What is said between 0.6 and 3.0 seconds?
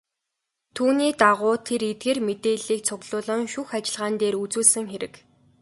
Түүний дагуу тэр эдгээр мэдээллийг